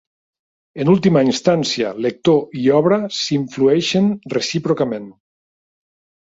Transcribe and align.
En 0.85 0.89
última 0.93 1.21
instància, 1.27 1.91
lector 2.05 2.39
i 2.61 2.63
obra 2.79 2.99
s'influeixen 3.19 4.09
recíprocament. 4.39 5.07